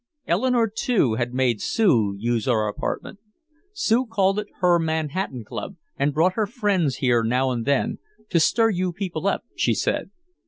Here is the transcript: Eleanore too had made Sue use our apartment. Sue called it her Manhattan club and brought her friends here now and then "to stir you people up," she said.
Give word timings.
Eleanore 0.25 0.67
too 0.67 1.13
had 1.13 1.31
made 1.31 1.61
Sue 1.61 2.15
use 2.17 2.47
our 2.47 2.67
apartment. 2.67 3.19
Sue 3.71 4.07
called 4.07 4.39
it 4.39 4.47
her 4.59 4.79
Manhattan 4.79 5.45
club 5.45 5.75
and 5.95 6.11
brought 6.11 6.33
her 6.33 6.47
friends 6.47 6.95
here 6.95 7.23
now 7.23 7.51
and 7.51 7.65
then 7.67 7.99
"to 8.29 8.39
stir 8.39 8.71
you 8.71 8.91
people 8.93 9.27
up," 9.27 9.43
she 9.55 9.75
said. 9.75 10.09